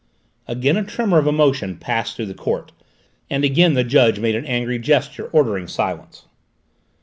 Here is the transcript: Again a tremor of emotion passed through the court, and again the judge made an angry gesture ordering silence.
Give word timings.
Again 0.47 0.77
a 0.77 0.83
tremor 0.83 1.19
of 1.19 1.27
emotion 1.27 1.77
passed 1.77 2.15
through 2.15 2.25
the 2.25 2.33
court, 2.33 2.71
and 3.29 3.43
again 3.43 3.75
the 3.75 3.83
judge 3.83 4.19
made 4.19 4.33
an 4.33 4.47
angry 4.47 4.79
gesture 4.79 5.27
ordering 5.31 5.67
silence. 5.67 6.25